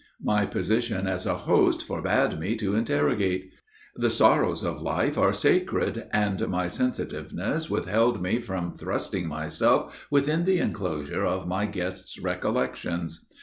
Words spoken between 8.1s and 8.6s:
me